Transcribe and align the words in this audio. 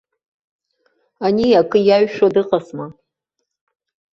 Ани 1.25 1.49
акы 1.59 1.79
иаҩшәо 1.83 2.27
дыҟазма! 2.33 2.85